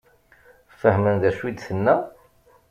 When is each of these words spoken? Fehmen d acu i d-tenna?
Fehmen 0.79 1.15
d 1.21 1.23
acu 1.29 1.43
i 1.49 1.51
d-tenna? 1.53 1.95